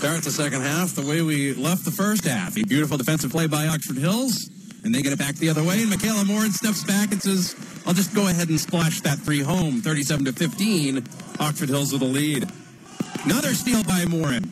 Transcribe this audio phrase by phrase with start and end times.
[0.00, 2.56] Start the second half the way we left the first half.
[2.56, 4.48] A beautiful defensive play by Oxford Hills,
[4.84, 5.80] and they get it back the other way.
[5.80, 9.40] And Michaela Morin steps back and says, I'll just go ahead and splash that three
[9.40, 9.80] home.
[9.80, 11.02] 37 to 15.
[11.40, 12.48] Oxford Hills with the lead.
[13.24, 14.48] Another steal by Morin.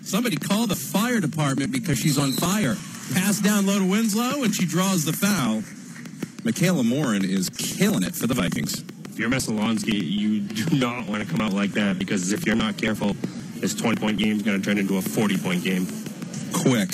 [0.00, 2.74] Somebody call the fire department because she's on fire.
[3.12, 5.62] Pass down low to Winslow, and she draws the foul.
[6.44, 8.82] Michaela Morin is killing it for the Vikings.
[9.10, 12.56] If you're Messalonskee, you do not want to come out like that because if you're
[12.56, 13.14] not careful,
[13.62, 15.86] this 20 point game is going to turn into a 40 point game.
[16.52, 16.90] Quick.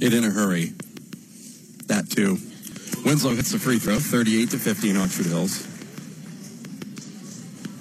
[0.00, 0.72] It in a hurry.
[1.86, 2.38] That too.
[3.04, 5.64] Winslow hits the free throw, 38 to 15 Oxford Hills.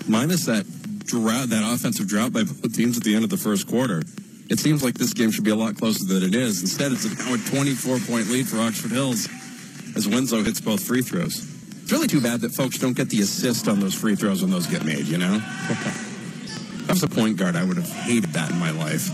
[0.07, 0.65] Minus that
[1.03, 4.03] drought, that offensive drought by both teams at the end of the first quarter.
[4.49, 6.61] It seems like this game should be a lot closer than it is.
[6.61, 9.27] Instead, it's now a 24 point lead for Oxford Hills
[9.95, 11.43] as Winslow hits both free throws.
[11.81, 14.51] It's really too bad that folks don't get the assist on those free throws when
[14.51, 15.41] those get made, you know?
[16.93, 19.09] was a point guard, I would have hated that in my life.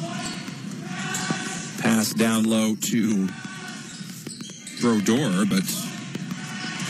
[1.82, 3.27] Pass down low to
[4.79, 5.63] Brodeur, but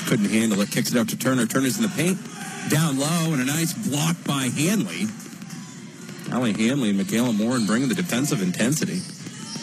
[0.07, 0.71] couldn't handle it.
[0.71, 1.45] Kicks it out to Turner.
[1.45, 2.17] Turner's in the paint.
[2.69, 5.07] Down low, and a nice block by Hanley.
[6.31, 9.01] Allie Hanley and Michaela Morin bringing the defensive intensity.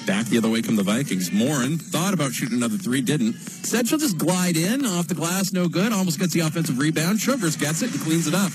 [0.07, 1.31] Back the other way come the Vikings.
[1.33, 3.35] Morin thought about shooting another three, didn't.
[3.35, 5.93] Said she'll just glide in off the glass, no good.
[5.93, 7.21] Almost gets the offensive rebound.
[7.21, 8.53] Sugars gets it and cleans it up.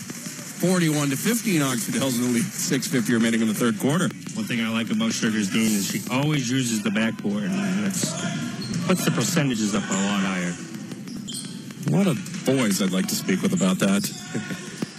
[0.59, 2.43] 41 to 15, Oxford Hills in the lead.
[2.43, 4.07] 6.50 remaining in the third quarter.
[4.35, 8.11] One thing I like about Sugar's game is she always uses the backboard, and that's
[8.87, 10.53] puts the percentages up a lot higher.
[11.87, 14.03] A lot of boys I'd like to speak with about that.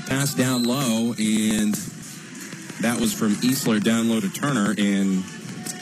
[0.07, 1.75] Pass down low, and
[2.81, 5.25] that was from Easler down low to Turner, and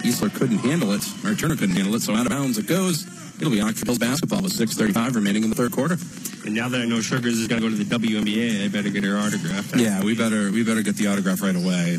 [0.04, 3.06] Easler couldn't handle it, or Turner couldn't handle it, so out of bounds it goes.
[3.40, 5.96] It'll be Oxford Hills basketball with 6.35 remaining in the third quarter.
[6.44, 8.90] And now that I know Sugars is going to go to the WNBA, I better
[8.90, 9.74] get her autograph.
[9.76, 11.98] Yeah, we better we better get the autograph right away.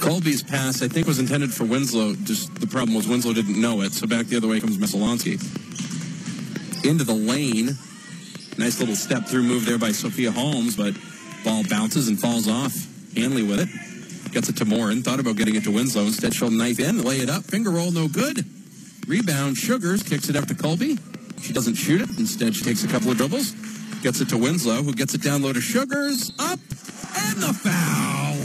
[0.00, 2.14] Colby's pass, I think, was intended for Winslow.
[2.24, 5.38] Just the problem was Winslow didn't know it, so back the other way comes Messalonskee.
[6.84, 7.78] Into the lane.
[8.58, 10.94] Nice little step through move there by Sophia Holmes, but
[11.44, 12.74] ball bounces and falls off.
[13.14, 14.32] Hanley with it.
[14.32, 15.04] Gets it to Morin.
[15.04, 16.02] Thought about getting it to Winslow.
[16.02, 17.44] Instead, she'll knife in, lay it up.
[17.44, 18.44] Finger roll, no good.
[19.06, 20.98] Rebound, Sugars kicks it up to Colby.
[21.40, 22.08] She doesn't shoot it.
[22.18, 23.52] Instead, she takes a couple of dribbles.
[24.02, 26.32] Gets it to Winslow, who gets it down low to Sugars.
[26.38, 28.36] Up, and the foul.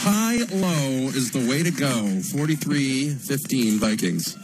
[0.00, 1.86] High low is the way to go.
[1.86, 4.36] 43-15 Vikings.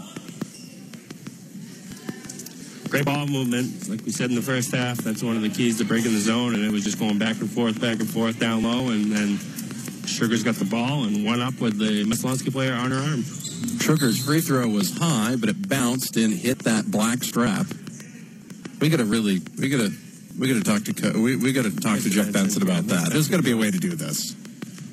[2.91, 3.89] Great ball movement.
[3.89, 6.21] Like we said in the first half, that's one of the keys to breaking the
[6.21, 9.11] zone, and it was just going back and forth, back and forth, down low, and
[9.11, 9.39] then
[10.07, 13.23] Sugars got the ball and went up with the Messalonskee player on her arm.
[13.81, 17.67] Sugar's free throw was high, but it bounced and hit that black strap.
[18.81, 19.91] We gotta really, we gotta,
[20.39, 23.11] we gotta talk to, Co- we, we gotta talk to Jeff Benson about that.
[23.11, 24.35] There's gotta be a way to do this.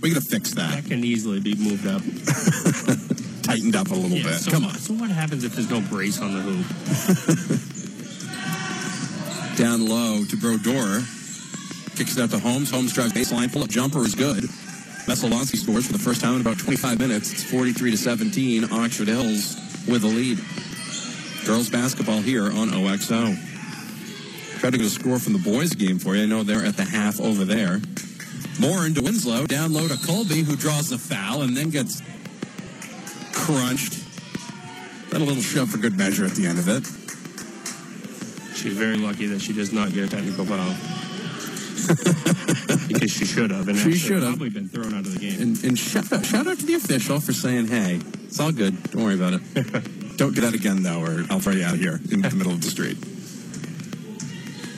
[0.01, 0.71] We gotta fix that.
[0.83, 2.01] That can easily be moved up.
[3.43, 4.33] Tightened up a little Yeah, bit.
[4.39, 4.75] so, Come on.
[4.75, 6.65] So what happens if there's no brace on the hoop?
[9.57, 11.01] Down low to Brodeur.
[11.95, 12.71] Kicks it out to Holmes.
[12.71, 13.51] Holmes drives baseline.
[13.51, 14.45] Pull up jumper is good.
[15.05, 17.31] Messalonskee scores for the first time in about 25 minutes.
[17.31, 18.71] It's 43 to 17.
[18.71, 19.55] Oxford Hills
[19.87, 20.39] with the lead.
[21.45, 23.35] Girls basketball here on OXO.
[24.59, 26.23] Tried to get a score from the boys game for you.
[26.23, 27.81] I know they're at the half over there.
[28.59, 29.47] Morin to Winslow.
[29.47, 32.01] Down low to Colby, who draws the foul and then gets
[33.33, 34.03] crunched.
[35.09, 36.85] Got a little shove for good measure at the end of it.
[38.55, 40.75] She's very lucky that she does not get a technical foul.
[42.93, 44.33] because she should have, and She should have.
[44.33, 45.41] probably been thrown out of the game.
[45.41, 48.81] And, and shout, out, shout out to the official for saying, hey, it's all good.
[48.91, 49.41] Don't worry about it.
[50.17, 52.51] Don't do that again, though, or I'll throw you out of here in the middle
[52.53, 52.97] of the street.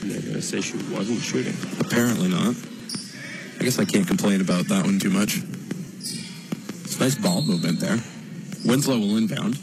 [0.04, 1.56] They're going to say she wasn't shooting.
[1.80, 2.56] Apparently not.
[3.60, 5.38] I guess I can't complain about that one too much.
[5.38, 7.98] It's nice ball movement there.
[8.66, 9.58] Winslow will inbound.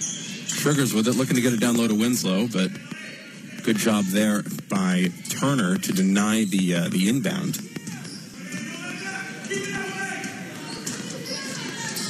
[0.00, 2.70] Sugars with it, looking to get it down low to Winslow, but
[3.62, 7.60] good job there by Turner to deny the uh, the inbound.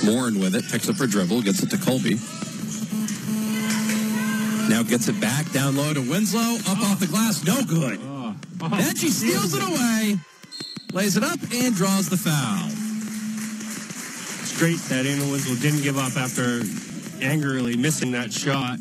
[0.04, 2.14] Morin with it, picks up her dribble, gets it to Colby.
[4.68, 7.98] Now gets it back down low to Winslow, up off the glass, no good.
[8.02, 8.34] Oh,
[8.70, 10.16] Then she steals it away,
[10.92, 12.68] lays it up, and draws the foul.
[14.44, 16.62] Straight that Anna Winslow didn't give up after
[17.24, 18.78] angrily missing that shot.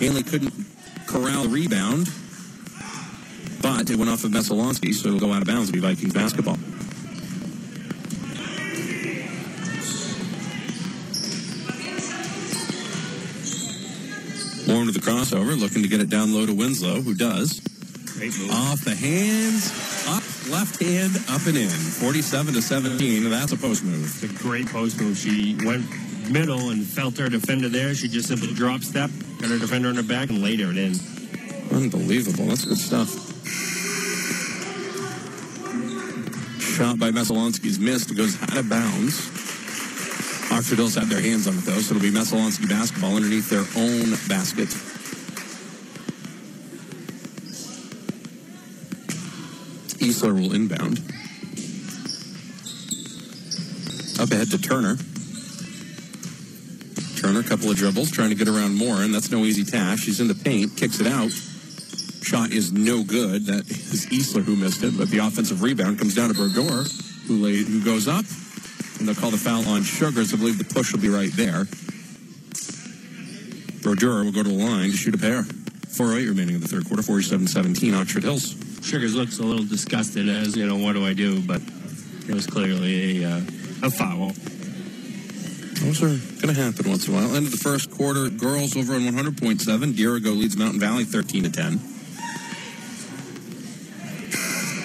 [0.00, 0.54] Hanley couldn't
[1.06, 2.10] corral the rebound,
[3.60, 5.68] but it went off of Messalonskee, so it'll go out of bounds.
[5.68, 6.56] It'll be Vikings basketball.
[14.66, 17.60] Warren with the crossover, looking to get it down low to Winslow, who does.
[18.16, 18.50] Great move.
[18.50, 19.72] Off the hands,
[20.08, 21.68] up, left hand, up and in.
[21.68, 23.30] 47 to 17.
[23.30, 24.04] That's a post move.
[24.04, 25.16] It's a great post move.
[25.16, 25.86] She went
[26.30, 27.94] middle and felt her defender there.
[27.94, 29.10] She just simply drop step,
[29.40, 30.94] got her defender on her back, and laid her in.
[31.72, 32.46] Unbelievable.
[32.46, 33.08] That's good stuff.
[36.60, 38.14] Shot by Messalonskee's missed.
[38.16, 39.28] Goes out of bounds.
[40.50, 43.66] Oxford Hills have their hands on it, though, so it'll be Messalonskee basketball underneath their
[43.76, 44.68] own basket.
[50.00, 51.00] Easler will inbound.
[54.20, 54.96] Up ahead to Turner.
[57.28, 60.02] Turner, couple of dribbles, trying to get around Moore, and that's no easy task.
[60.02, 61.30] She's in the paint, kicks it out.
[62.24, 63.44] Shot is no good.
[63.44, 66.84] That is Easler who missed it, but the offensive rebound comes down to Brodeur,
[67.26, 68.24] who, who goes up,
[68.98, 70.32] and they'll call the foul on Sugars.
[70.32, 71.66] I believe the push will be right there.
[73.82, 75.42] Brodeur will go to the line to shoot a pair.
[75.42, 78.56] 4.08 remaining in the third quarter, 47-17, Oxford Hills.
[78.80, 81.42] Sugars looks a little disgusted as, you know, what do I do?
[81.42, 81.60] But
[82.26, 83.40] it was clearly a, uh,
[83.82, 84.32] a foul.
[85.80, 86.08] Those are
[86.42, 87.34] going to happen once in a while.
[87.36, 89.92] End of the first quarter, girls over on 100.7.
[89.94, 91.78] Dirigo leads Mountain Valley 13 to 10.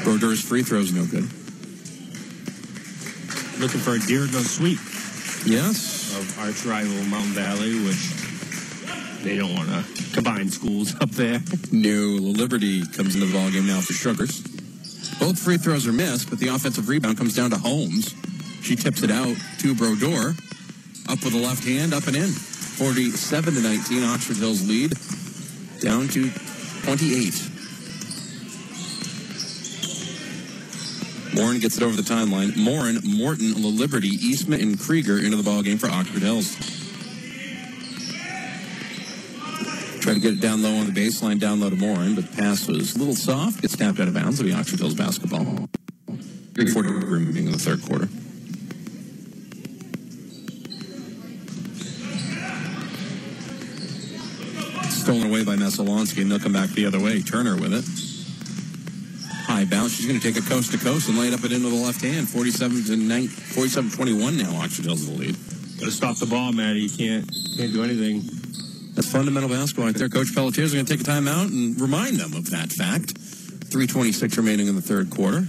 [0.03, 1.23] Brodeur's free throws no good.
[3.59, 4.79] Looking for a Dirigo sweep
[5.45, 6.15] Yes.
[6.17, 11.41] of arch rival Mountain Valley, which they don't want to combine schools up there.
[11.71, 11.89] No,
[12.21, 14.41] Liberty comes into the ballgame now for Sugars.
[15.19, 18.13] Both free throws are missed, but the offensive rebound comes down to Holmes.
[18.61, 20.35] She tips it out to Brodeur.
[21.13, 22.27] Up with a left hand, up and in.
[22.27, 24.93] 47 to 19, Oxford Hills lead.
[25.79, 26.31] Down to
[26.85, 27.49] 28.
[31.35, 32.57] Morin gets it over the timeline.
[32.57, 36.55] Morin, Morton, La Liberty, Eastman, and Krieger into the ballgame for Oxford Hills.
[40.01, 42.37] Try to get it down low on the baseline, down low to Morin, but the
[42.37, 43.61] pass was a little soft.
[43.61, 44.39] Gets snapped out of bounds.
[44.39, 45.69] It'll be Oxford Hills basketball.
[46.55, 48.09] 340 remaining in the third quarter.
[55.03, 57.21] Stolen away by Messalonskee, and they'll come back the other way.
[57.21, 57.83] Turner with it.
[59.43, 59.97] High bounce.
[59.97, 61.75] She's going to take a coast to coast and lay it up it into the
[61.75, 62.29] left hand.
[62.29, 64.51] 47 to 9, 47 21 now.
[64.61, 65.35] Hills the lead.
[65.77, 66.87] Got to stop the ball, Maddie.
[66.87, 68.21] You can't can't do anything.
[68.95, 70.07] That's fundamental basketball right there.
[70.07, 73.17] Coach Pelletier is going to take a timeout and remind them of that fact.
[73.17, 75.41] 326 remaining in the third quarter.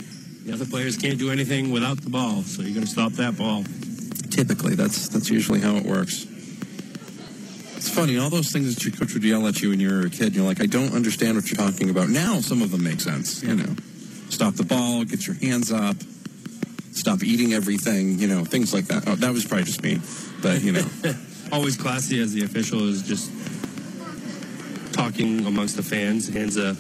[0.47, 3.39] The other players can't do anything without the ball, so you're going to stop that
[3.39, 3.63] ball.
[4.31, 6.27] Typically, that's that's usually how it works.
[7.85, 10.07] It's funny, all those things that your coach would yell at you when you were
[10.07, 12.09] a kid, you're like, I don't understand what you're talking about.
[12.09, 13.43] Now, some of them make sense.
[13.43, 13.77] You know,
[14.31, 15.95] stop the ball, get your hands up,
[16.93, 18.19] stop eating everything.
[18.19, 19.07] You know, things like that.
[19.07, 20.01] Oh, that was probably just me,
[20.41, 20.87] but you know,
[21.53, 23.31] Always classy as the official is just
[24.95, 26.73] talking amongst the fans, hands a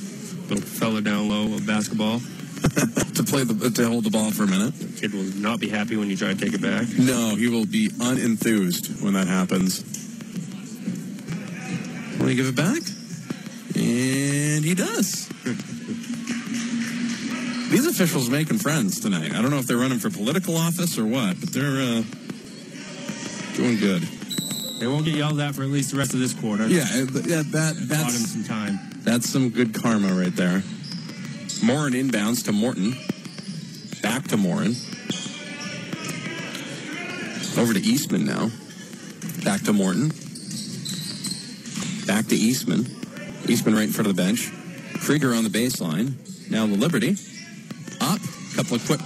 [0.48, 2.18] little fella down low of basketball.
[3.14, 4.72] to play the to hold the ball for a minute.
[4.78, 6.86] The kid will not be happy when you try to take it back.
[6.98, 9.84] No, he will be unenthused when that happens.
[12.24, 12.80] Want to give it back?
[13.76, 15.28] And he does.
[17.68, 19.34] These officials making friends tonight.
[19.34, 22.02] I don't know if they're running for political office or what, but they're uh,
[23.56, 24.00] doing good.
[24.80, 26.66] They won't get yelled at for at least the rest of this quarter.
[26.66, 28.78] Yeah, yeah, that that's some time.
[29.00, 30.62] that's some good karma right there.
[31.62, 32.94] Morin inbounds to Morton.
[34.00, 34.76] Back to Morin.
[37.58, 38.50] Over to Eastman now.
[39.44, 40.10] Back to Morton.
[42.24, 42.86] Back to Eastman.
[43.50, 44.50] Eastman right in front of the bench.
[45.04, 46.14] Krieger on the baseline.
[46.50, 47.18] Now the Liberty.
[48.00, 48.18] Up.
[48.56, 49.00] Couple of quick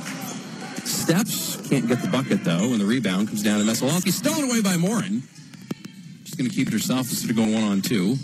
[0.86, 1.56] steps.
[1.68, 2.70] Can't get the bucket though.
[2.70, 4.12] And the rebound comes down to Messalonskee.
[4.12, 5.24] Stolen away by Morin.
[6.26, 8.14] She's going to keep it herself instead of going one on two.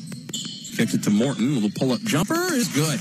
[0.77, 1.55] Kicks it to Morton.
[1.55, 3.01] Little pull up jumper is good.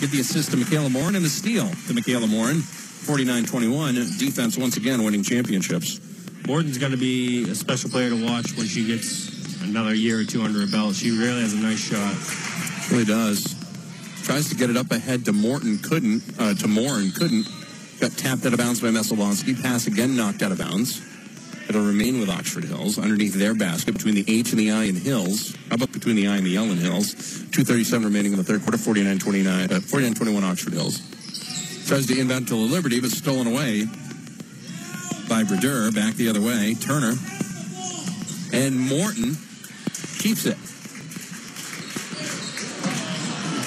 [0.00, 2.56] Get the assist to Michaela Morin and the steal to Michaela Morin.
[2.62, 3.94] 49 21.
[4.16, 6.00] Defense once again winning championships.
[6.46, 10.24] Morton's going to be a special player to watch when she gets another year or
[10.24, 10.94] two under her belt.
[10.94, 12.90] She really has a nice shot.
[12.90, 13.54] Really does.
[14.24, 16.22] Tries to get it up ahead to Morton, couldn't.
[16.38, 17.48] Uh, to Morin, couldn't.
[18.00, 19.62] Got tapped out of bounds by Messalonskee.
[19.62, 21.00] Pass again knocked out of bounds.
[21.68, 24.96] It'll remain with Oxford Hills underneath their basket between the H and the I and
[24.96, 25.56] Hills.
[25.68, 27.14] How about between the I and the L and Hills?
[27.52, 31.00] 237 remaining in the third quarter, 49-29, uh, 49-21 Oxford Hills.
[31.86, 33.86] Tries to inbound to Liberty, but stolen away
[35.28, 35.90] by Brodeur.
[35.90, 36.74] Back the other way.
[36.74, 37.14] Turner.
[38.52, 39.36] And Morton
[40.18, 40.56] keeps it.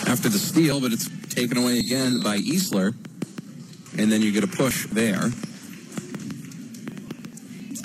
[0.09, 2.93] After the steal, but it's taken away again by Easler.
[3.97, 5.29] And then you get a push there.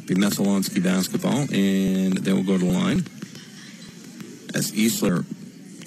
[0.07, 2.99] Be Messalonskee basketball, and they will go to the line.
[4.55, 5.25] As Easler,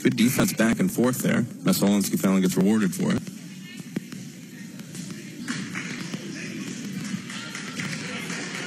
[0.03, 1.41] good defense back and forth there.
[1.41, 3.21] Messalonskee finally gets rewarded for it.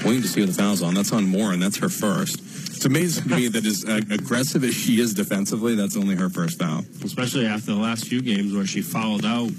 [0.04, 0.94] Waiting to see what the foul's on.
[0.94, 2.41] That's on Moore, and that's her first.
[2.82, 6.28] It's amazing to me that as uh, aggressive as she is defensively, that's only her
[6.28, 6.84] first foul.
[7.04, 9.52] Especially after the last few games where she fouled out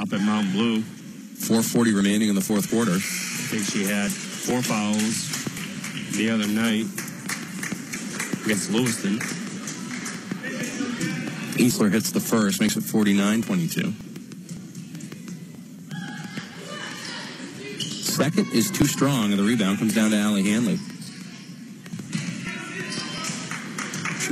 [0.00, 0.80] up at Mount Blue.
[0.80, 2.92] 440 remaining in the fourth quarter.
[2.92, 5.28] I think she had four fouls
[6.16, 6.86] the other night
[8.46, 9.18] against Lewiston.
[11.60, 13.92] Easler hits the first, makes it 49-22.
[17.82, 20.78] Second is too strong, and the rebound comes down to Allie Hanley.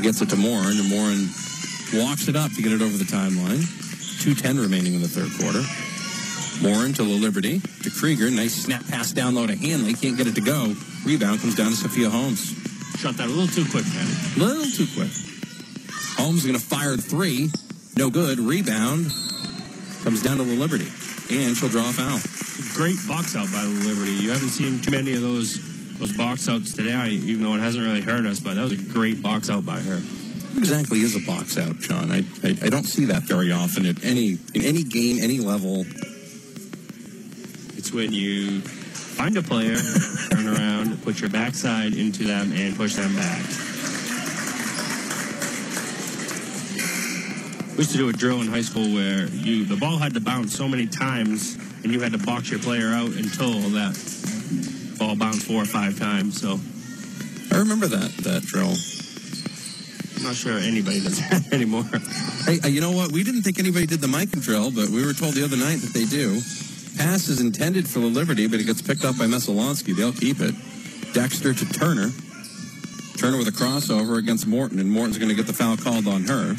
[0.02, 1.30] Gets it to Morin, and Morin
[1.94, 3.62] walks it up to get it over the timeline.
[4.18, 5.62] 2.10 remaining in the third quarter.
[6.61, 8.28] Morin to the Liberty, to Krieger.
[8.28, 9.94] Nice snap pass down low to Hanley.
[9.94, 10.75] Can't get it to go.
[11.06, 12.50] Rebound comes down to Sophia Holmes.
[12.99, 14.06] Shot that a little too quick, man.
[14.37, 15.11] A Little too quick.
[16.18, 17.50] Holmes is going to fire three.
[17.97, 18.40] No good.
[18.40, 19.06] Rebound
[20.02, 20.90] comes down to the Liberty.
[21.30, 22.18] And she'll draw a foul.
[22.75, 24.12] Great box out by the Liberty.
[24.12, 25.72] You haven't seen too many of those
[26.02, 28.92] those box outs today, even though it hasn't really hurt us, but that was a
[28.92, 30.02] great box out by her.
[30.59, 32.11] Exactly is a box out, John.
[32.11, 35.87] I, I, I don't see that very often at any in any game, any level.
[37.78, 39.76] It's when you find a player,
[40.30, 43.44] turn around, put your backside into them, and push them back.
[47.71, 50.21] We used to do a drill in high school where you the ball had to
[50.21, 53.97] bounce so many times, and you had to box your player out until that
[55.02, 56.40] ball bounced four or five times.
[56.40, 56.59] So
[57.54, 58.75] I remember that that drill.
[60.16, 61.85] I'm not sure anybody does that anymore.
[62.47, 63.11] Hey, uh, you know what?
[63.11, 65.80] We didn't think anybody did the mic drill, but we were told the other night
[65.80, 66.38] that they do.
[66.97, 69.97] Pass is intended for the Liberty, but it gets picked up by Messalonskee.
[69.97, 70.54] They'll keep it.
[71.14, 72.11] Dexter to Turner.
[73.16, 76.23] Turner with a crossover against Morton, and Morton's going to get the foul called on
[76.25, 76.54] her.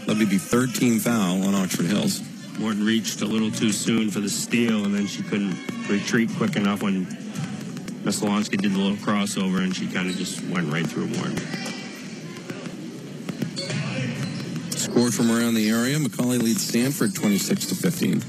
[0.00, 2.20] That'll be the third team foul on Oxford Hills.
[2.60, 5.56] Morton reached a little too soon for the steal, and then she couldn't
[5.88, 7.06] retreat quick enough when
[8.04, 11.38] Messalonskee did the little crossover, and she kind of just went right through Morton.
[14.76, 15.98] Scored from around the area.
[15.98, 18.20] Macaulay leads Stanford 26 to 15.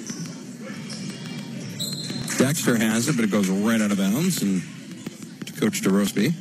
[2.38, 4.62] Dexter has it, but it goes right out of bounds and
[5.46, 6.34] to Coach DeRosby.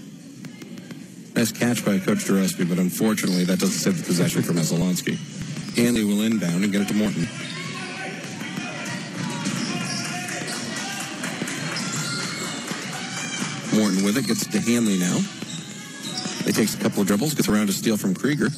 [1.35, 5.19] Nice catch by Coach DeRosby, but unfortunately that doesn't save the possession for Messalonskee.
[5.77, 7.27] Hanley will inbound and get it to Morton.
[13.81, 15.17] Morton with it, gets it to Hanley now.
[16.45, 18.51] He takes a couple of dribbles, gets around to steal from Krieger.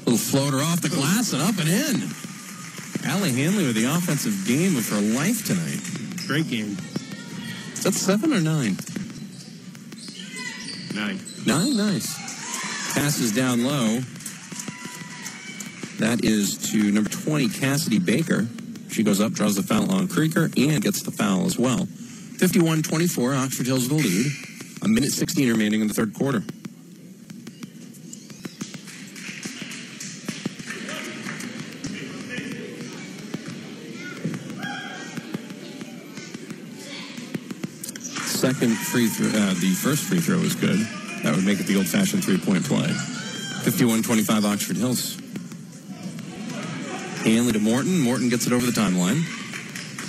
[0.00, 2.10] Little floater off the glass and up and in.
[3.08, 5.78] Allie Hanley with the offensive game of her life tonight.
[6.26, 6.76] Great game.
[7.74, 8.76] Is that seven or nine?
[10.96, 11.20] Nine.
[11.46, 12.92] Nine, nice.
[12.94, 14.00] Passes down low.
[16.00, 18.48] That is to number 20, Cassidy Baker.
[18.90, 21.86] She goes up, draws the foul on Krieger, and gets the foul as well.
[22.40, 24.32] 51-24, Oxford Hills the lead.
[24.80, 26.40] A minute 16 remaining in the third quarter.
[38.24, 40.78] Second free throw, uh, the first free throw was good.
[41.22, 42.88] That would make it the old-fashioned three-point play.
[42.88, 45.20] 51-25 Oxford Hills.
[47.22, 48.00] Hanley to Morton.
[48.00, 49.39] Morton gets it over the timeline.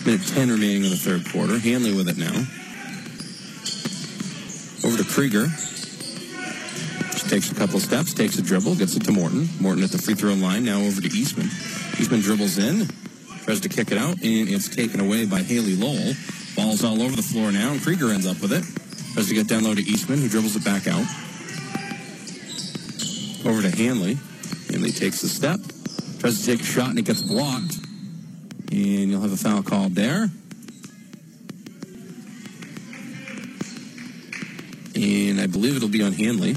[0.03, 1.59] Minute 10 remaining in the third quarter.
[1.59, 2.33] Hanley with it now.
[4.83, 5.47] Over to Krieger.
[7.15, 9.47] She takes a couple steps, takes a dribble, gets it to Morton.
[9.59, 10.65] Morton at the free throw line.
[10.65, 11.45] Now over to Eastman.
[11.99, 12.87] Eastman dribbles in,
[13.43, 16.15] tries to kick it out, and it's taken away by Haley Lowell.
[16.55, 18.65] Ball's all over the floor now, and Krieger ends up with it.
[19.13, 21.05] Tries to get down low to Eastman, who dribbles it back out.
[23.45, 24.17] Over to Hanley.
[24.71, 25.59] Hanley takes a step,
[26.17, 27.90] tries to take a shot, and it gets blocked.
[28.71, 30.29] And you'll have a foul called there.
[34.95, 36.55] And I believe it'll be on Hanley.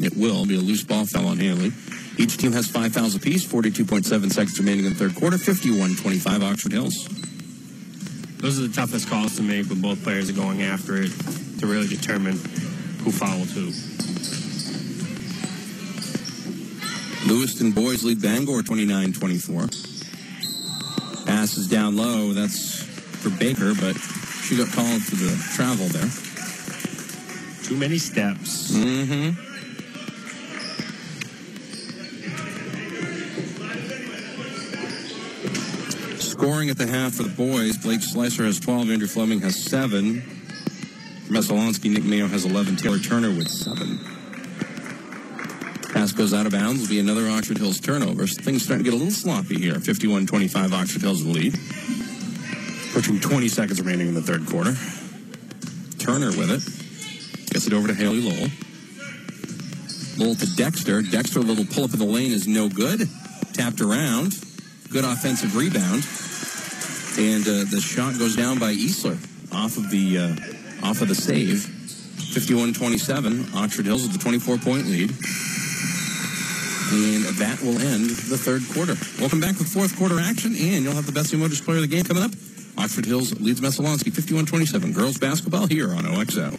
[0.00, 1.72] It will be a loose ball foul on Hanley.
[2.18, 6.72] Each team has five fouls apiece, 42.7 seconds remaining in the third quarter, 51-25 Oxford
[6.72, 7.06] Hills.
[8.38, 11.10] those are the toughest calls to make when both players are going after it
[11.60, 12.36] to really determine
[13.02, 13.72] who fouled who.
[17.32, 18.62] Lewiston boys lead Bangor
[21.22, 21.26] 29-24.
[21.26, 22.32] Passes down low.
[22.32, 23.96] That's for Baker, but
[24.42, 26.10] she got called for the travel there.
[27.64, 28.72] Too many steps.
[28.72, 29.50] Mm-hmm.
[36.18, 40.22] Scoring at the half for the boys, Blake Slicer has 12, Andrew Fleming has 7.
[41.28, 44.00] Messalonskee, Nick Mayo has 11, Taylor Turner with 7.
[46.02, 48.26] Pass goes out of bounds, will be another Oxford Hills turnover.
[48.26, 49.74] So things starting to get a little sloppy here.
[49.74, 51.54] 51-25, Oxford Hills will lead.
[52.88, 54.74] Approaching 20 seconds remaining in the third quarter.
[56.02, 57.52] Turner with it.
[57.52, 58.50] Gets it over to Haley Lowell.
[60.18, 61.02] Lowell to Dexter.
[61.02, 63.08] Dexter, a little pull up in the lane is no good.
[63.52, 64.34] Tapped around.
[64.90, 66.02] Good offensive rebound.
[67.16, 69.22] And uh, the shot goes down by Easler
[69.54, 71.58] off of the uh, off of the save.
[72.34, 73.54] 51-27.
[73.54, 75.51] Oxford Hills with the 24-point lead.
[76.92, 78.94] And that will end the third quarter.
[79.18, 81.88] Welcome back with fourth quarter action, and you'll have the Bessey Motors player of the
[81.88, 82.32] game coming up.
[82.76, 84.94] Oxford Hills leads Messalonskee 51-27.
[84.94, 86.52] Girls basketball here on OXO.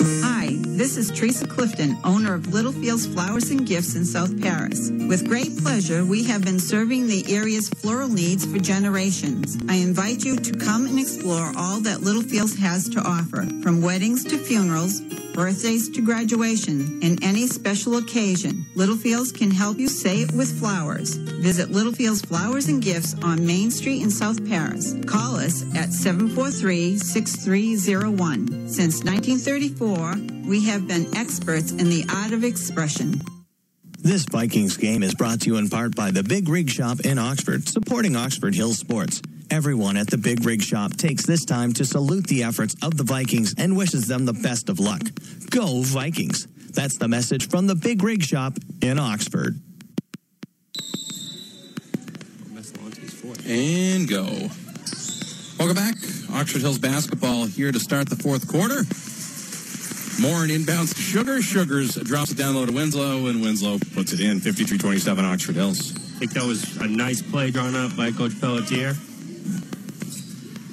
[0.00, 4.90] Hi, this is Teresa Clifton, owner of Littlefields Flowers and Gifts in South Paris.
[4.90, 9.56] With great pleasure, we have been serving the area's floral needs for generations.
[9.68, 14.24] I invite you to come and explore all that Littlefields has to offer, from weddings
[14.24, 15.00] to funerals,
[15.34, 18.66] birthdays to graduation, and any special occasion.
[18.74, 21.14] Littlefields can help you say it with flowers.
[21.14, 24.94] Visit Littlefields Flowers and Gifts on Main Street in South Paris.
[25.06, 28.68] Call us at 743-6301.
[28.68, 33.22] Since 1934, we have been experts in the art of expression.
[33.98, 37.18] This Vikings game is brought to you in part by the Big Rig Shop in
[37.18, 39.22] Oxford, supporting Oxford Hills sports.
[39.50, 43.02] Everyone at the Big Rig Shop takes this time to salute the efforts of the
[43.02, 45.00] Vikings and wishes them the best of luck.
[45.50, 46.46] Go Vikings!
[46.70, 49.58] That's the message from the Big Rig Shop in Oxford.
[53.46, 54.26] And go.
[55.58, 55.94] Welcome back.
[56.34, 58.84] Oxford Hills basketball here to start the fourth quarter.
[60.20, 61.40] Morin inbounds to Sugar.
[61.40, 64.40] Sugars drops it down low to Winslow, and Winslow puts it in.
[64.40, 65.92] 53-27 Oxford Hills.
[65.94, 68.94] I think that was a nice play drawn up by Coach Pelletier.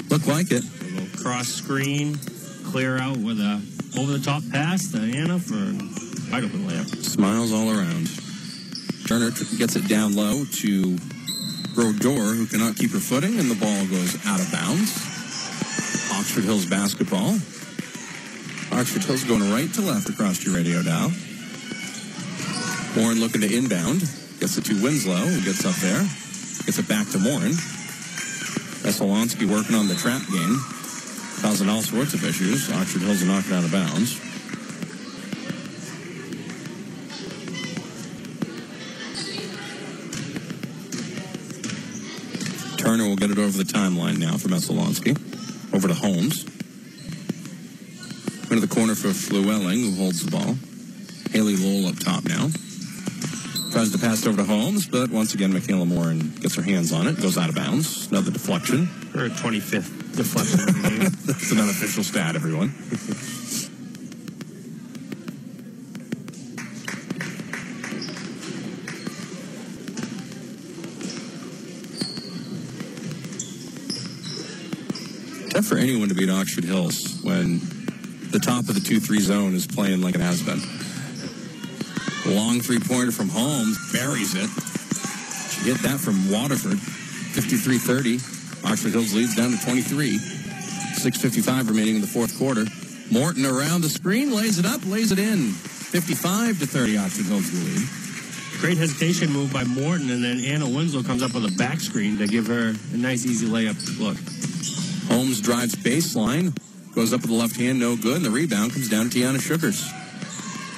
[0.10, 0.64] Look like it.
[0.64, 2.18] A little cross screen,
[2.66, 3.62] clear out with a
[4.00, 5.74] over the top pass to Anna for a
[6.32, 7.04] wide open layup.
[7.04, 8.10] Smiles all around.
[9.08, 10.98] Turner gets it down low to
[11.76, 14.98] Brodeur, who cannot keep her footing, and the ball goes out of bounds.
[16.12, 17.38] Oxford Hills basketball.
[18.76, 21.10] Oxford Hills going right to left across your radio dial.
[22.98, 24.02] Morin looking to inbound.
[24.42, 26.02] Gets it to Winslow, who gets up there.
[26.66, 27.54] Gets it back to Morin.
[28.84, 30.60] Messalonskee working on the trap game.
[31.42, 32.70] Causing all sorts of issues.
[32.74, 34.20] Oxford Hills are knocking out of bounds.
[42.78, 45.16] Turner will get it over the timeline now for Messalonskee.
[45.74, 46.55] Over to Holmes.
[48.56, 50.56] Into the corner for Llewellyn, who holds the ball.
[51.32, 52.48] Haley Lowell up top now.
[53.74, 56.94] Tries to pass it over to Holmes, but once again, Michaela Morin gets her hands
[56.94, 57.22] on it.
[57.22, 58.10] Goes out of bounds.
[58.10, 58.86] Another deflection.
[59.14, 61.12] Her 25th deflection.
[61.26, 62.70] That's an unofficial stat, everyone.
[75.50, 77.75] Tough for anyone to beat Oxford Hills when
[78.36, 80.60] the top of the 2-3 zone is playing like it has been.
[82.36, 84.50] Long three-pointer from Holmes, buries it.
[85.56, 86.76] She get that from Waterford.
[86.76, 88.20] 53-30.
[88.70, 90.20] Oxford Hills leads down to 23.
[90.20, 92.66] 6.55 remaining in the fourth quarter.
[93.10, 95.54] Morton around the screen, lays it up, lays it in.
[95.54, 97.88] 55 to 30, Oxford Hills the lead.
[98.60, 102.18] Great hesitation move by Morton, and then Anna Winslow comes up with a back screen
[102.18, 104.18] to give her a nice, easy layup look.
[105.08, 106.52] Holmes drives baseline,
[106.96, 109.40] goes up with the left hand, no good, and the rebound comes down to Tiana
[109.42, 109.92] Sugars.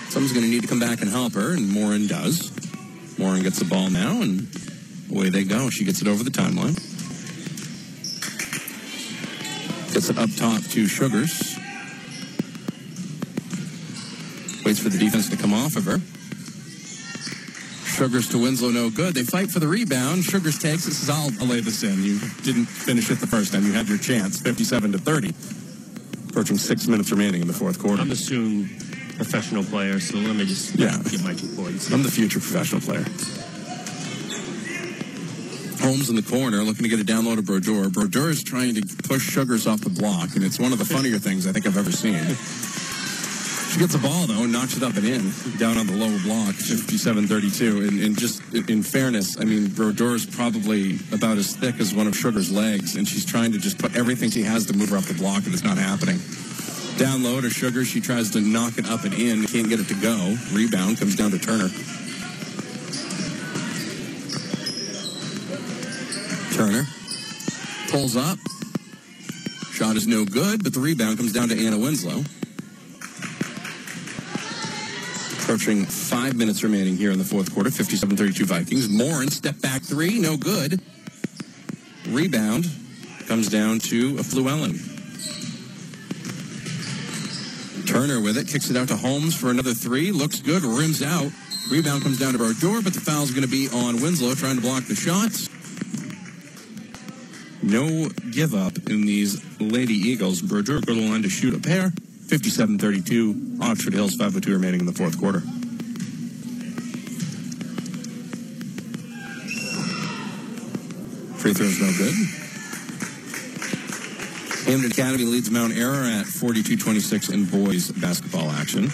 [0.10, 2.52] Someone's going to need to come back and help her, and Morin does.
[3.20, 4.48] Morin gets the ball now, and
[5.12, 5.70] away they go.
[5.70, 6.76] She gets it over the timeline.
[9.94, 11.56] Gets it up top to Sugars.
[14.66, 16.00] Waits for the defense to come off of her.
[17.86, 19.14] Sugars to Winslow, no good.
[19.14, 20.24] They fight for the rebound.
[20.24, 22.04] Sugars takes I'll, I'll lay this in.
[22.04, 23.66] You didn't finish it the first time.
[23.66, 24.40] You had your chance.
[24.40, 25.67] 57 to 30.
[26.38, 28.00] Approaching six minutes remaining in the fourth quarter.
[28.00, 28.68] I'm assuming
[29.16, 31.02] professional player, so let me just Yeah.
[31.10, 31.90] get my two points.
[31.92, 33.04] I'm the future professional player.
[35.82, 37.90] Holmes in the corner looking to get a download of Brodeur.
[37.90, 41.18] Brodeur is trying to push Sugars off the block, and it's one of the funnier
[41.18, 42.14] things I think I've ever seen.
[43.78, 46.18] She gets the ball, though, and knocks it up and in, down on the lower
[46.24, 47.88] block, 57-32.
[47.88, 52.18] And, and just in- fairness, I mean, Brodeur probably about as thick as one of
[52.18, 55.04] Sugar's legs, and she's trying to just put everything she has to move her up
[55.04, 56.20] the block, and it's not happening.
[56.98, 59.88] Down low to Sugar, she tries to knock it up and in, can't get it
[59.90, 60.36] to go.
[60.54, 61.70] Rebound comes down to Turner.
[66.56, 66.88] Turner
[67.92, 68.40] pulls up.
[69.72, 72.24] Shot is no good, but the rebound comes down to Anna Winslow.
[75.48, 78.90] Approaching five minutes remaining here in the fourth quarter, 57-32 Vikings.
[78.90, 80.82] Morin, step back three, no good.
[82.10, 82.70] Rebound
[83.28, 84.76] comes down to a Fluellen.
[87.88, 91.32] Turner with it, kicks it out to Holmes for another three, looks good, rims out.
[91.72, 94.62] Rebound comes down to Brodeur, but the foul's going to be on Winslow trying to
[94.62, 95.48] block the shots.
[97.64, 100.42] No give up in these Lady Eagles.
[100.42, 101.94] Brodeur go to the line to shoot a pair.
[102.28, 103.62] 57-32.
[103.62, 105.40] Oxford Hills 502 remaining in the fourth quarter.
[111.38, 112.14] Free throws no good.
[114.68, 118.90] Hampden Academy leads Mount Ararat 42-26 in boys basketball action.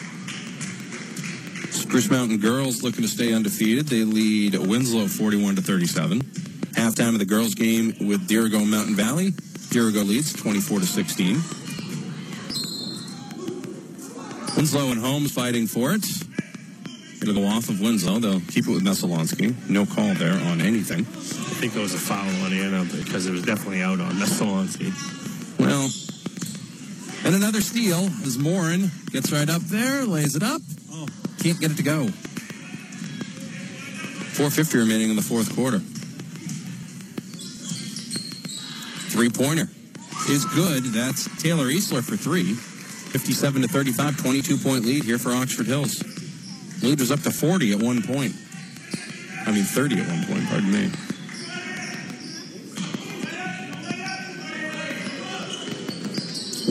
[1.71, 3.87] Spruce Mountain girls looking to stay undefeated.
[3.87, 6.21] They lead Winslow 41 to 37.
[6.73, 9.31] Halftime of the girls game with Dirigo Mountain Valley.
[9.31, 11.62] Dirigo leads 24 to 16.
[14.63, 16.05] Winslow and Holmes fighting for it.
[17.21, 18.19] It'll go off of Winslow.
[18.19, 19.67] They'll keep it with Messalonskee.
[19.67, 20.99] No call there on anything.
[20.99, 24.93] I think there was a foul on Anna because it was definitely out on Messalonskee.
[25.59, 25.89] Well,
[27.25, 30.61] and another steal as Morin gets right up there, lays it up.
[31.39, 32.07] Can't get it to go.
[34.31, 35.79] 450 remaining in the fourth quarter.
[39.11, 39.67] Three pointer
[40.29, 40.85] is good.
[40.85, 42.55] That's Taylor Easler for three.
[43.13, 46.01] 57 to 35, 22 point lead here for Oxford Hills.
[46.81, 48.33] Lead was up to 40 at one point.
[49.45, 50.91] I mean, 30 at one point, pardon me.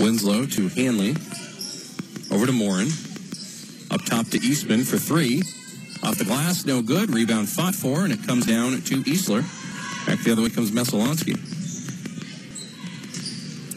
[0.02, 1.14] Winslow to Hanley.
[2.35, 2.88] Over to Morin.
[3.92, 5.42] Up top to Eastman for three.
[6.02, 7.14] Off the glass, no good.
[7.14, 9.44] Rebound fought for, and it comes down to Easler.
[10.09, 11.38] Back the other way comes Messalonskee.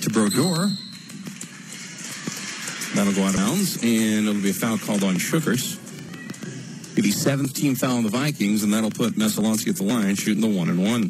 [0.01, 0.71] To Brodeur.
[2.95, 5.75] That'll go out of bounds, and it'll be a foul called on Sugars.
[6.95, 10.15] Be the seventh team foul on the Vikings, and that'll put Messalonskee at the line,
[10.15, 11.09] shooting the one and one.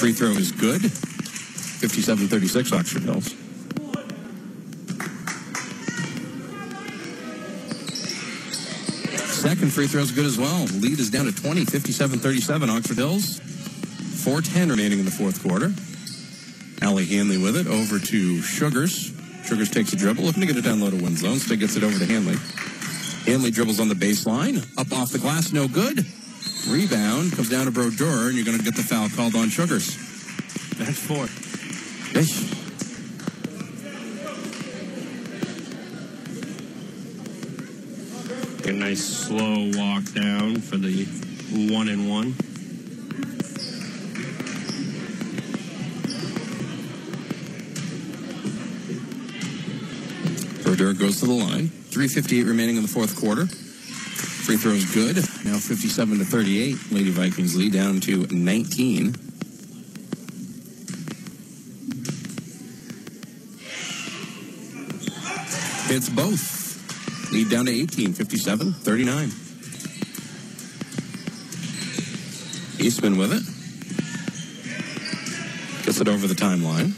[0.00, 0.80] Free throw is good.
[0.80, 3.45] 57-36 Oxford Hills.
[9.56, 10.64] Second free throw is good as well.
[10.64, 13.40] Lead is down to 20, 57-37 Oxford Hills.
[13.40, 15.72] 4.10 remaining in the fourth quarter.
[16.86, 19.14] Allie Hanley with it over to Sugars.
[19.46, 21.30] Sugars takes a dribble, looking to get it down low to Winslow.
[21.30, 22.36] Instead gets it over to Hanley.
[23.24, 24.58] Hanley dribbles on the baseline.
[24.78, 26.04] Up off the glass, no good.
[26.68, 29.96] Rebound comes down to Brodeur, and you're going to get the foul called on Sugars.
[30.76, 31.28] That's four.
[32.12, 32.55] Hey.
[38.90, 41.04] Nice slow walk down for the
[41.74, 42.30] one and one.
[50.62, 51.66] Brodeur goes to the line.
[51.66, 53.46] 3.58 remaining in the fourth quarter.
[53.46, 55.16] Free throw is good.
[55.44, 56.92] Now 57 to 38.
[56.92, 59.16] Lady Vikings lead down to 19.
[65.88, 66.65] It's both.
[67.32, 69.30] Lead down to 18, 57, 39.
[72.78, 73.42] Eastman with it.
[75.84, 76.96] Gets it over the timeline.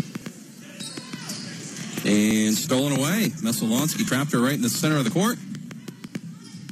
[2.05, 3.31] And stolen away.
[3.41, 5.39] Messalonskee trapped her right in the center of the court.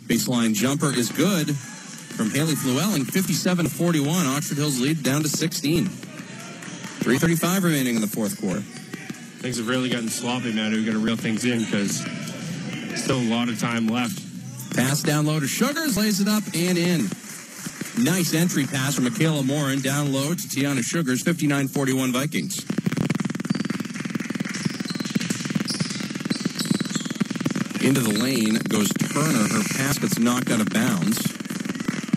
[0.06, 3.04] Baseline jumper is good from Haley Fluellen.
[3.04, 4.26] 57 to 41.
[4.26, 5.86] Oxford Hills lead down to 16.
[5.86, 8.60] 3.35 remaining in the fourth quarter.
[8.60, 10.72] Things have really gotten sloppy, man.
[10.72, 12.04] We've got to reel things in because
[13.06, 14.18] still a lot of time left.
[14.74, 17.02] Pass down low to Sugars, lays it up and in.
[18.02, 22.58] Nice entry pass from Michaela Morin down low to Tiana Sugars, 59-41 Vikings.
[27.86, 29.46] Into the lane goes Turner.
[29.54, 31.22] Her pass gets knocked out of bounds.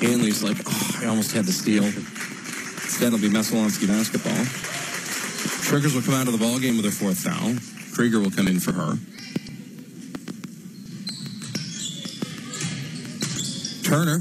[0.01, 1.83] Hanley's like, oh, I almost had the steal.
[1.83, 4.43] Instead, it'll be Messalonskee basketball.
[5.61, 7.53] Sugars will come out of the ball game with her fourth foul.
[7.93, 8.97] Krieger will come in for her.
[13.89, 14.19] Turner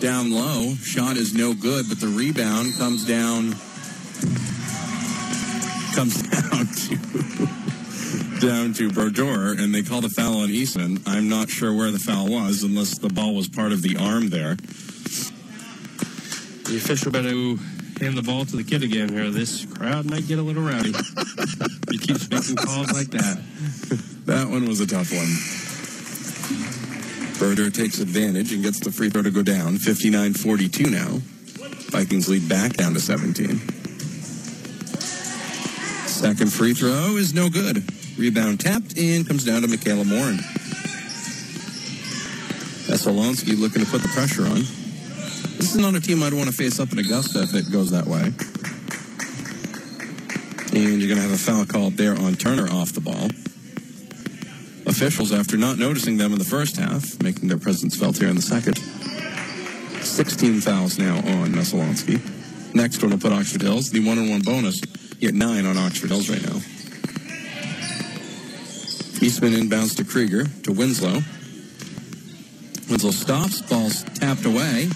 [0.00, 0.74] down low.
[0.82, 3.52] Shot is no good, but the rebound comes down.
[5.94, 10.98] Comes down to down to Brodeur, and they call the foul on Eastman.
[11.06, 14.28] I'm not sure where the foul was, unless the ball was part of the arm
[14.28, 14.56] there.
[16.64, 19.30] The official better hand the ball to the kid again here.
[19.30, 20.92] This crowd might get a little rowdy.
[21.92, 23.40] he keeps making calls like that.
[24.26, 25.65] That one was a tough one.
[27.46, 29.76] Brodeur takes advantage and gets the free throw to go down.
[29.76, 31.20] 59-42 now.
[31.92, 33.60] Vikings lead back down to 17.
[36.08, 37.84] Second free throw is no good.
[38.18, 40.38] Rebound tapped in, comes down to Michaela Morin.
[42.88, 44.66] Messalonskee looking to put the pressure on.
[45.56, 47.92] This is not a team I'd want to face up in Augusta if it goes
[47.92, 48.32] that way.
[50.74, 53.28] And you're going to have a foul called there on Turner off the ball.
[54.86, 58.36] Officials, after not noticing them in the first half, making their presence felt here in
[58.36, 58.78] the second.
[60.04, 62.74] 16 fouls now on Messalonskee.
[62.74, 63.90] Next one will put Oxford Hills.
[63.90, 64.80] The one-on-one bonus.
[65.18, 66.60] You get nine on Oxford Hills right now.
[69.20, 71.20] Eastman inbounds to Krieger, to Winslow.
[72.88, 74.88] Winslow stops, ball's tapped away.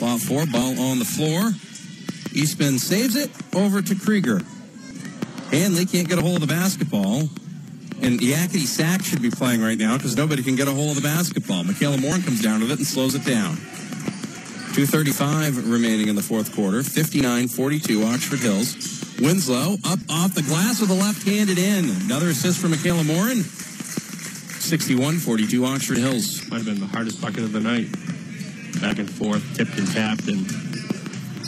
[0.00, 1.52] Ball four, ball on the floor.
[2.34, 4.40] Eastman saves it over to Krieger.
[5.50, 7.28] Hanley can't get a hold of the basketball.
[8.02, 10.96] And Yakety Sax should be playing right now because nobody can get a hold of
[10.96, 11.62] the basketball.
[11.62, 13.54] Michaela Morin comes down with it and slows it down.
[14.74, 16.80] 2.35 remaining in the fourth quarter.
[16.80, 18.74] 59-42 Oxford Hills.
[19.20, 21.90] Winslow up off the glass with a left-handed in.
[22.06, 23.38] Another assist for Michaela Morin.
[23.38, 26.50] 61-42 Oxford Hills.
[26.50, 27.86] Might have been the hardest bucket of the night.
[28.80, 30.44] Back and forth, tipped and tapped, and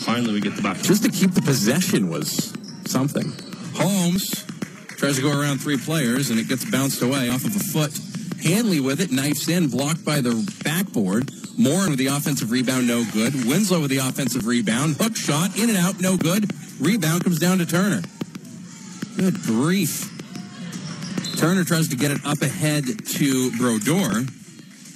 [0.05, 0.85] finally we get the bucket.
[0.85, 2.55] Just to keep the possession was
[2.87, 3.33] something.
[3.75, 4.45] Holmes
[5.05, 7.93] tries to go around three players, and it gets bounced away off of a foot.
[8.43, 10.33] Hanley with it, knifes in, blocked by the
[10.65, 11.31] backboard.
[11.59, 13.35] Morin with the offensive rebound, no good.
[13.45, 14.97] Winslow with the offensive rebound.
[14.97, 16.51] Hook shot, in and out, no good.
[16.81, 18.01] Rebound comes down to Turner.
[19.19, 20.09] Good grief.
[21.37, 24.25] Turner tries to get it up ahead to Brodeur.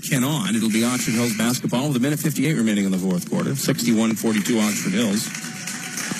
[0.08, 0.54] Cannot.
[0.54, 3.50] It'll be Oxford Hills basketball with a minute 58 remaining in the fourth quarter.
[3.50, 5.28] 61-42 Oxford Hills.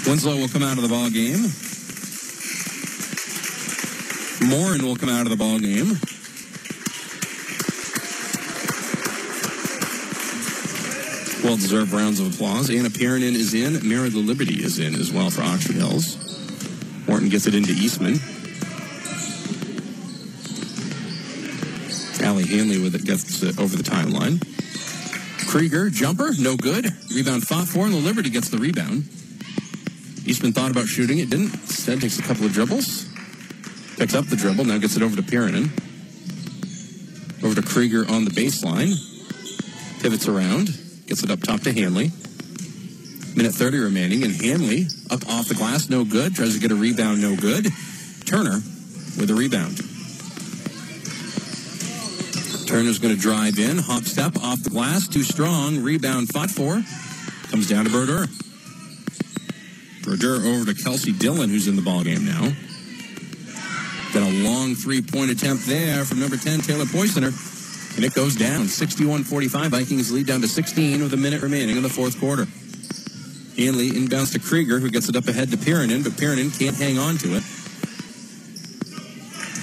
[0.06, 1.48] Winslow will come out of the ball game.
[4.48, 5.98] Morin will come out of the ball game.
[11.44, 12.70] Well-deserved rounds of applause.
[12.70, 13.86] Anna Perrinin is in.
[13.86, 16.16] Mary the Liberty is in as well for Oxford Hills.
[17.06, 18.14] Morton gets it into Eastman.
[22.26, 24.40] Allie Hanley with it gets it over the timeline.
[25.46, 26.86] Krieger, jumper, no good.
[27.14, 29.04] Rebound fought for, and the Liberty gets the rebound.
[30.26, 31.52] Eastman thought about shooting it, didn't.
[31.54, 32.97] Instead takes a couple of dribbles.
[33.98, 35.70] Picks up the dribble, now gets it over to Perrinin.
[37.42, 38.94] Over to Krieger on the baseline.
[40.00, 40.66] Pivots around.
[41.08, 42.12] Gets it up top to Hanley.
[43.34, 46.36] Minute 30 remaining, and Hanley up off the glass, no good.
[46.36, 47.66] Tries to get a rebound, no good.
[48.24, 48.60] Turner
[49.18, 49.78] with a rebound.
[52.68, 55.82] Turner's going to drive in, hop step off the glass, too strong.
[55.82, 56.82] Rebound fought for.
[57.50, 58.26] Comes down to Brodeur.
[60.02, 62.52] Brodeur over to Kelsey Dillon, who's in the ballgame now.
[64.44, 67.32] Long three-point attempt there from number 10, Taylor Poisoner.
[67.96, 68.66] And it goes down.
[68.66, 69.68] 61-45.
[69.68, 72.46] Vikings lead down to 16 with a minute remaining in the fourth quarter.
[73.56, 76.96] Hanley inbounds to Krieger, who gets it up ahead to Perrinin, but Perrinin can't hang
[76.98, 77.42] on to it.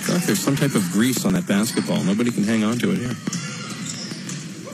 [0.07, 2.03] I like there's some type of grease on that basketball.
[2.03, 3.15] Nobody can hang on to it here.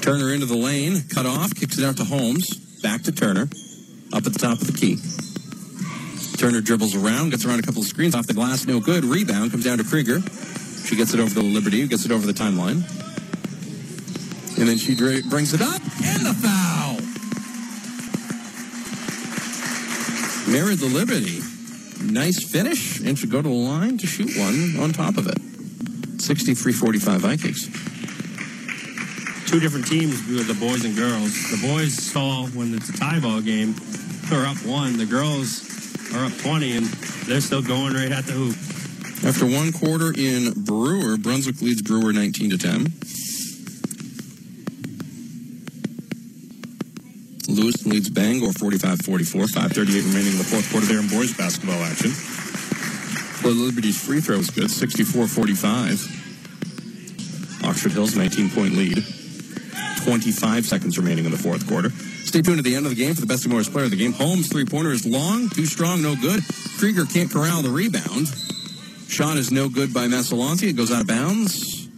[0.02, 2.56] Turner into the lane, cut off, kicks it out to Holmes.
[2.82, 3.48] Back to Turner,
[4.12, 4.98] up at the top of the key.
[6.42, 9.06] Turner dribbles around, gets around a couple of screens off the glass, no good.
[9.06, 10.22] Rebound comes down to Krieger.
[10.88, 12.82] She gets it over to Liberty, gets it over the timeline.
[14.58, 16.98] And then she dra- brings it up, and the foul.
[20.52, 21.42] Married the Liberty.
[22.12, 25.38] Nice finish, and should go to the line to shoot one on top of it.
[25.38, 27.66] 63-45 Vikings.
[29.48, 31.52] Two different teams with the boys and girls.
[31.52, 33.76] The boys saw when it's a tie ball game,
[34.28, 34.98] they're up one.
[34.98, 35.68] The girls
[36.16, 36.86] are up 20, and
[37.26, 38.56] they're still going right at the hoop.
[39.24, 42.94] After one quarter in Brewer, Brunswick leads Brewer 19 to 10.
[47.48, 49.48] Lewis leads Bangor 45-44.
[49.48, 52.12] 5:38 remaining in the fourth quarter there in boys basketball action.
[53.44, 56.08] Well, the Liberty's free throw is good, 64-45.
[57.64, 59.04] Oxford Hills 19-point lead.
[60.04, 61.92] 25 seconds remaining in the fourth quarter.
[62.32, 63.92] Stay tuned to the end of the game for the best and worst player of
[63.92, 64.14] the game.
[64.14, 66.42] Holmes three-pointer is long, too strong, no good.
[66.80, 68.26] Krieger can't corral the rebound.
[69.10, 70.70] Shot is no good by Messalonskee.
[70.70, 71.90] It goes out of bounds.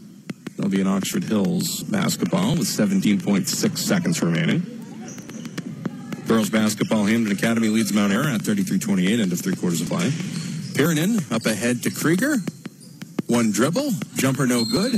[0.57, 4.61] It'll be in Oxford Hills basketball with 17.6 seconds remaining.
[6.25, 10.09] Girls basketball, Hampden Academy leads Mount Ararat 33-28, end of three quarters of play.
[10.09, 12.37] Pirinen up ahead to Krieger.
[13.27, 14.93] One dribble, jumper no good.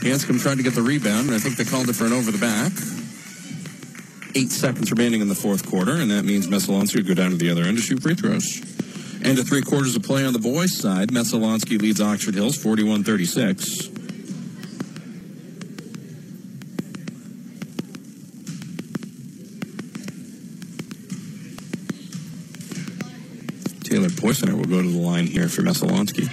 [0.00, 2.30] Hanscom tried to get the rebound, and I think they called it for an over
[2.30, 2.72] the back.
[4.38, 7.36] Eight seconds remaining in the fourth quarter, and that means Messalonskee would go down to
[7.36, 8.60] the other end to shoot free throws.
[9.24, 13.02] And to three quarters of play on the boys' side, Messalonskee leads Oxford Hills 41
[13.02, 13.88] 36.
[23.82, 26.28] Taylor Poisoner will go to the line here for Messalonskee.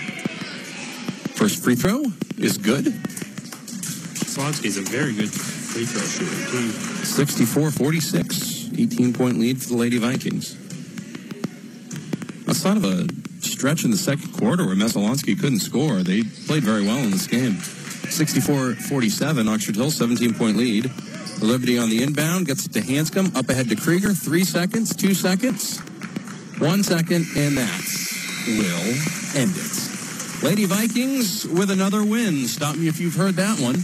[1.35, 2.03] First free throw
[2.37, 2.85] is good.
[2.85, 6.94] Slonsky's a very good free throw shooter, too.
[7.05, 8.69] 64 46.
[8.77, 10.55] 18 point lead for the Lady Vikings.
[12.47, 13.07] Outside of a
[13.41, 17.27] stretch in the second quarter where Messalonskee couldn't score, they played very well in this
[17.27, 17.59] game.
[17.59, 19.47] 64 47.
[19.47, 20.91] Oxford Hill, 17 point lead.
[21.41, 23.35] Liberty on the inbound gets it to Hanscom.
[23.35, 24.13] Up ahead to Krieger.
[24.13, 25.79] Three seconds, two seconds,
[26.59, 27.81] one second, and that
[28.47, 30.43] will end it.
[30.43, 32.47] Lady Vikings with another win.
[32.47, 33.83] Stop me if you've heard that one.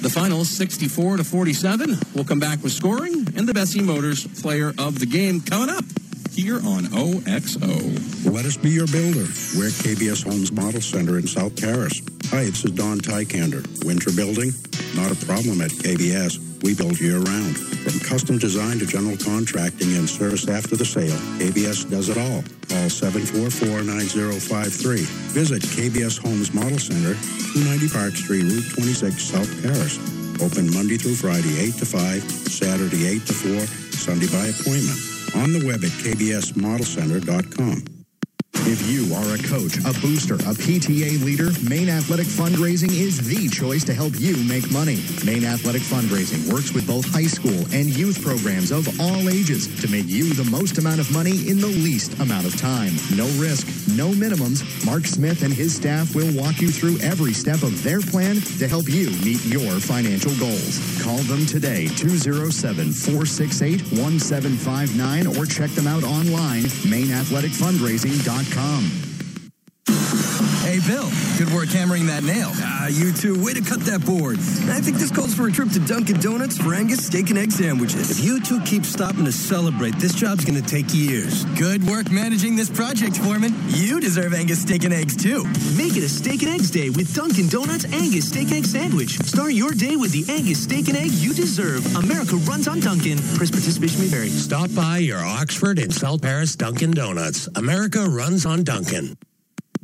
[0.00, 1.98] The final 64 to 47.
[2.14, 5.84] We'll come back with scoring and the Bessey Motors player of the game coming up
[6.30, 8.30] here on OXO.
[8.30, 9.26] Let us be your builder.
[9.56, 12.00] We're KBS Homes Model Center in South Paris.
[12.30, 13.62] Hi, this is Don Tykander.
[13.84, 14.52] Winter building?
[14.94, 16.38] Not a problem at KBS.
[16.62, 17.56] We build year round.
[17.56, 22.42] From custom design to general contracting and service after the sale, KBS does it all.
[22.68, 24.98] Call 744-9053.
[25.32, 27.14] Visit KBS Homes Model Center,
[27.54, 29.98] 290 Park Street, Route 26, South Paris.
[30.42, 33.60] Open Monday through Friday, 8 to 5, Saturday, 8 to 4,
[33.96, 34.98] Sunday by appointment.
[35.38, 37.95] On the web at kbsmodelcenter.com.
[38.68, 43.46] If you are a coach, a booster, a PTA leader, Maine Athletic Fundraising is the
[43.48, 44.98] choice to help you make money.
[45.24, 49.86] Maine Athletic Fundraising works with both high school and youth programs of all ages to
[49.86, 52.90] make you the most amount of money in the least amount of time.
[53.14, 54.66] No risk, no minimums.
[54.84, 58.66] Mark Smith and his staff will walk you through every step of their plan to
[58.66, 60.82] help you meet your financial goals.
[61.06, 68.55] Call them today, 207 468 1759, or check them out online, MaineAthleticFundraising.com.
[68.56, 69.05] Come.
[70.76, 71.08] Hey, Bill,
[71.38, 72.50] good work hammering that nail.
[72.56, 73.42] Ah, you too.
[73.42, 74.36] Way to cut that board.
[74.68, 77.50] I think this calls for a trip to Dunkin' Donuts for Angus steak and egg
[77.50, 78.10] sandwiches.
[78.10, 81.46] If you two keep stopping to celebrate, this job's going to take years.
[81.56, 83.54] Good work managing this project, Foreman.
[83.68, 85.44] You deserve Angus steak and eggs, too.
[85.78, 89.16] Make it a steak and eggs day with Dunkin' Donuts Angus steak and egg sandwich.
[89.20, 91.86] Start your day with the Angus steak and egg you deserve.
[91.96, 93.16] America runs on Dunkin'.
[93.36, 94.28] Price participation may vary.
[94.28, 97.48] Stop by your Oxford and South Paris Dunkin' Donuts.
[97.56, 99.16] America runs on Dunkin'.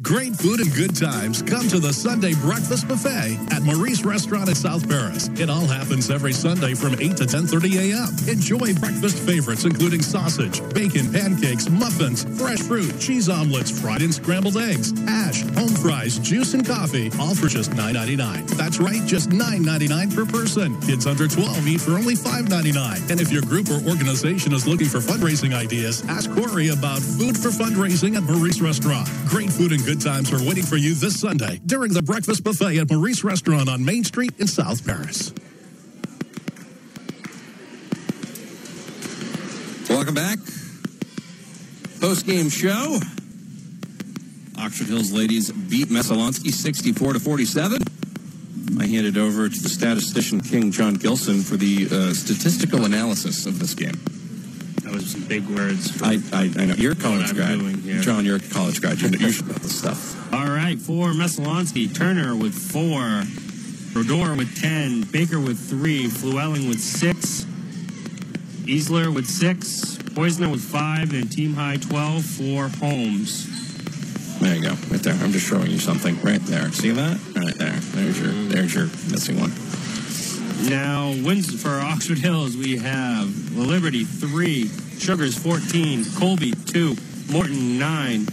[0.03, 1.43] Great food and good times.
[1.43, 5.29] Come to the Sunday Breakfast Buffet at Maurice Restaurant in South Paris.
[5.39, 8.11] It all happens every Sunday from 8 to 10.30 a.m.
[8.29, 14.57] Enjoy breakfast favorites including sausage, bacon, pancakes, muffins, fresh fruit, cheese omelets, fried and scrambled
[14.57, 18.49] eggs, hash, home fries, juice, and coffee, all for just $9.99.
[18.57, 20.81] That's right, just $9.99 per person.
[20.81, 23.09] Kids under 12 eat for only $5.99.
[23.09, 27.39] And if your group or organization is looking for fundraising ideas, ask Corey about Food
[27.39, 29.09] for Fundraising at Maurice Restaurant.
[29.27, 32.79] Great food and good times are waiting for you this Sunday during the breakfast buffet
[32.79, 35.33] at Maurice Restaurant on Main Street in South Paris.
[39.89, 40.39] Welcome back.
[42.01, 42.99] Post game show.
[44.59, 47.83] Oxford Hills ladies beat Messalonskee 64 to 47.
[48.79, 53.47] I hand it over to the statistician King Jon Gilson for the uh, statistical analysis
[53.47, 54.01] of this game.
[54.93, 55.91] That was some big words.
[55.91, 57.59] for I, I, I know you're a college grad.
[58.03, 58.27] Jon.
[58.27, 59.01] You're a college grad.
[59.01, 60.35] You, you should know this stuff.
[60.35, 63.23] All right, for Messalonskee, Turner with four,
[63.95, 67.47] Brodeur with 10, Baker with three, Fluelling with six,
[68.67, 73.49] Easler with six, Poisoner with five, and team high 12 for Holmes.
[74.41, 75.15] There you go, right there.
[75.15, 76.71] I'm just showing you something right there.
[76.73, 77.19] See that?
[77.35, 77.73] Right there.
[77.73, 79.53] There's your there's your missing one.
[80.69, 86.97] Now, wins for Oxford Hills, we have Liberty 3, Sugars 14, Colby 2,
[87.33, 88.27] Morton 9,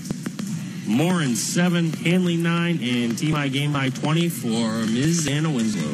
[0.85, 5.27] Morin 7, Hanley 9, and Team High Game High 20 for Ms.
[5.27, 5.89] Anna Winslow.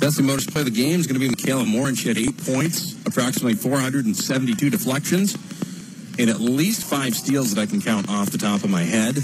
[0.00, 2.18] Bessey Motors play of the game is going to be Michaela Moore, and she had
[2.18, 5.34] eight points, approximately 472 deflections,
[6.20, 9.18] and at least five steals that I can count off the top of my head.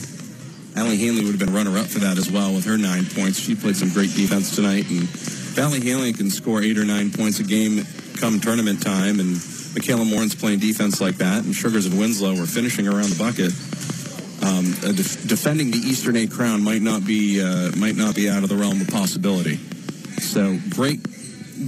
[0.74, 3.38] Allie Hanley would have been runner-up for that as well with her nine points.
[3.38, 5.08] She played some great defense tonight, and
[5.56, 7.82] Valley can score eight or nine points a game
[8.20, 9.40] come tournament time, and
[9.74, 13.52] Michaela Morin's playing defense like that, and Sugars and Winslow were finishing around the bucket.
[14.44, 18.42] um, def- defending the Eastern A crown might not be uh, might not be out
[18.42, 19.56] of the realm of possibility.
[20.20, 21.00] So great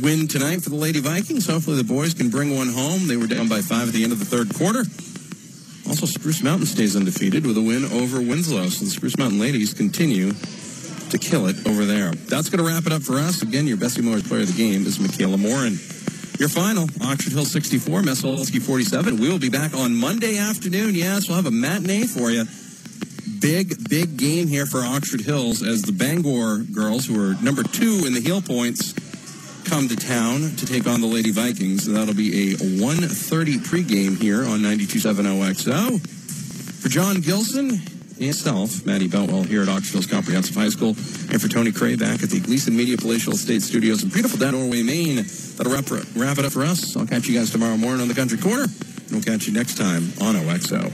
[0.03, 1.47] win tonight for the Lady Vikings.
[1.47, 3.09] Hopefully the boys can bring one home.
[3.09, 4.85] They were down by five at the end of the third quarter.
[5.89, 8.69] Also, Spruce Mountain stays undefeated with a win over Winslow.
[8.69, 10.33] So the Spruce Mountain ladies continue
[11.11, 12.11] to kill it over there.
[12.13, 13.43] That's going to wrap it up for us.
[13.43, 15.79] Again, your Bessey Motors player of the game is Michaela Morin.
[16.39, 19.19] Your final, Oxford Hill 64, Messalonskee 47.
[19.19, 20.95] We will be back on Monday afternoon.
[20.95, 22.45] Yes, we'll have a matinee for you.
[23.41, 28.05] Big, big game here for Oxford Hills as the Bangor girls, who are number two
[28.07, 28.93] in the Heal points,
[29.65, 31.87] come to town to take on the Lady Vikings.
[31.87, 35.99] That'll be a 1.30 pregame here on 92.7 OXO.
[35.99, 37.81] For Jon Gilson
[38.21, 40.91] myself, Maddie Boutwell here at Oxford Hills Comprehensive High School,
[41.31, 44.83] and for Tony Cray back at the Gleason Media Palatial Estate Studios in beautiful Norway,
[44.83, 45.25] Maine.
[45.57, 45.85] That'll wrap,
[46.17, 46.97] wrap it up for us.
[46.97, 49.77] I'll catch you guys tomorrow morning on the Country Corner, and we'll catch you next
[49.77, 50.91] time on OXO.